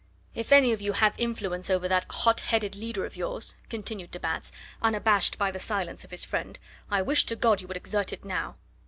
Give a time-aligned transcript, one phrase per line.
[0.33, 4.19] "If any of you have influence over that hot headed leader of yours," continued de
[4.19, 6.57] Batz, unabashed by the silence of his friend,
[6.89, 8.55] "I wish to God you would exert it now."